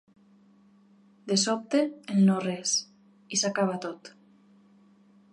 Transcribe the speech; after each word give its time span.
De 1.31 1.35
sobte, 1.41 1.81
el 2.15 2.23
no-res; 2.29 2.73
i 3.37 3.39
s’acaba 3.41 3.77
tot. 3.85 4.11